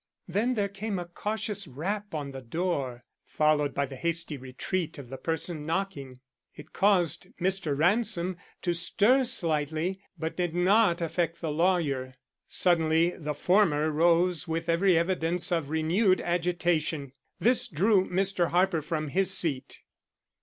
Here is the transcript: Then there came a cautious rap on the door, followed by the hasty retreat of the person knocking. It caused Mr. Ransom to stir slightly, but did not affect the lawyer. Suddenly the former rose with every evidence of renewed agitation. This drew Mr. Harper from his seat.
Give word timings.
Then 0.27 0.55
there 0.55 0.67
came 0.67 0.97
a 0.97 1.05
cautious 1.05 1.67
rap 1.67 2.15
on 2.15 2.31
the 2.31 2.41
door, 2.41 3.03
followed 3.23 3.75
by 3.75 3.85
the 3.85 3.95
hasty 3.97 4.35
retreat 4.35 4.97
of 4.97 5.09
the 5.09 5.17
person 5.19 5.63
knocking. 5.63 6.21
It 6.55 6.73
caused 6.73 7.27
Mr. 7.39 7.77
Ransom 7.77 8.37
to 8.63 8.73
stir 8.73 9.23
slightly, 9.25 10.01
but 10.17 10.35
did 10.35 10.55
not 10.55 11.03
affect 11.03 11.39
the 11.39 11.51
lawyer. 11.51 12.15
Suddenly 12.47 13.11
the 13.11 13.35
former 13.35 13.91
rose 13.91 14.47
with 14.47 14.69
every 14.69 14.97
evidence 14.97 15.51
of 15.51 15.69
renewed 15.69 16.19
agitation. 16.19 17.11
This 17.39 17.67
drew 17.67 18.09
Mr. 18.09 18.47
Harper 18.49 18.81
from 18.81 19.09
his 19.09 19.31
seat. 19.37 19.81